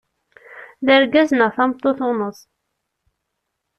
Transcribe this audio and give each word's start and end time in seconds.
D 0.85 0.87
argaz 0.95 1.29
neɣ 1.33 1.51
tameṛṛut 1.57 1.99
uneṣ. 2.09 2.39